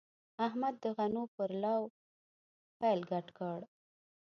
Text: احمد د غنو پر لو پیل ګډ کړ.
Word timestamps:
احمد 0.47 0.75
د 0.83 0.85
غنو 0.97 1.23
پر 1.35 1.49
لو 1.63 1.79
پیل 2.79 2.99
ګډ 3.11 3.25
کړ. 3.37 3.59